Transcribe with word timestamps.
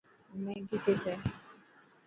همي 0.31 0.55
ڪئي 0.69 0.77
ٿيسي. 0.85 1.13